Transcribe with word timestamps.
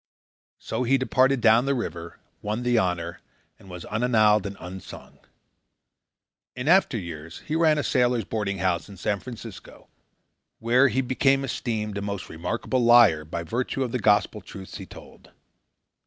So 0.57 0.81
he 0.81 0.97
departed 0.97 1.41
down 1.41 1.65
the 1.65 1.75
river, 1.75 2.17
won 2.41 2.63
the 2.63 2.79
honour, 2.79 3.19
and 3.59 3.69
was 3.69 3.85
unannaled 3.91 4.47
and 4.47 4.57
unsung. 4.59 5.19
In 6.55 6.67
after 6.67 6.97
years 6.97 7.41
he 7.41 7.55
ran 7.55 7.77
a 7.77 7.83
sailors' 7.83 8.25
boarding 8.25 8.57
house 8.57 8.89
in 8.89 8.97
San 8.97 9.19
Francisco, 9.19 9.89
where 10.57 10.87
he 10.87 11.01
became 11.01 11.43
esteemed 11.43 11.99
a 11.99 12.01
most 12.01 12.29
remarkable 12.29 12.83
liar 12.83 13.23
by 13.23 13.43
virtue 13.43 13.83
of 13.83 13.91
the 13.91 13.99
gospel 13.99 14.41
truths 14.41 14.77
he 14.77 14.87
told. 14.87 15.29